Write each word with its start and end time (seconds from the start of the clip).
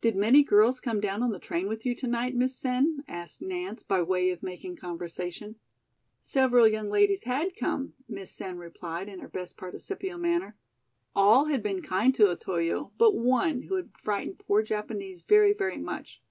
"Did 0.00 0.16
many 0.16 0.42
girls 0.42 0.80
come 0.80 1.00
down 1.00 1.22
on 1.22 1.32
the 1.32 1.38
train 1.38 1.68
with 1.68 1.84
you 1.84 1.94
to 1.96 2.06
night, 2.06 2.34
Miss 2.34 2.56
Sen?" 2.56 3.04
asked 3.06 3.42
Nance, 3.42 3.82
by 3.82 4.00
way 4.00 4.30
of 4.30 4.42
making 4.42 4.76
conversation. 4.76 5.56
Several 6.22 6.66
young 6.66 6.88
ladies 6.88 7.24
had 7.24 7.54
come, 7.54 7.92
Miss 8.08 8.30
Sen 8.30 8.56
replied 8.56 9.06
in 9.06 9.18
her 9.18 9.28
best 9.28 9.58
participial 9.58 10.16
manner. 10.16 10.56
All 11.14 11.44
had 11.48 11.62
been 11.62 11.82
kind 11.82 12.14
to 12.14 12.30
Otoyo 12.30 12.92
but 12.96 13.14
one, 13.14 13.64
who 13.64 13.74
had 13.74 13.90
frightened 14.02 14.38
poor 14.38 14.62
Japanese 14.62 15.20
very, 15.20 15.52
very 15.52 15.76
much. 15.76 16.22